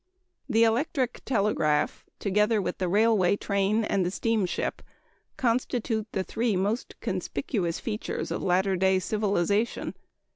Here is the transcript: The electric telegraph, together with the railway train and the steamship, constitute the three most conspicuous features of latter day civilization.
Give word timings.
The 0.49 0.63
electric 0.63 1.21
telegraph, 1.25 2.05
together 2.17 2.59
with 2.59 2.79
the 2.79 2.87
railway 2.89 3.35
train 3.37 3.83
and 3.83 4.03
the 4.03 4.09
steamship, 4.09 4.81
constitute 5.37 6.07
the 6.11 6.23
three 6.23 6.55
most 6.55 6.99
conspicuous 7.01 7.79
features 7.79 8.31
of 8.31 8.41
latter 8.41 8.75
day 8.75 8.97
civilization. 8.97 9.93